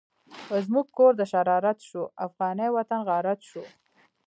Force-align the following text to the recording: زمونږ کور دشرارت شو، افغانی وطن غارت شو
زمونږ 0.65 0.87
کور 0.97 1.13
دشرارت 1.21 1.77
شو، 1.89 2.01
افغانی 2.27 2.67
وطن 2.77 2.99
غارت 3.09 3.39
شو 3.49 3.61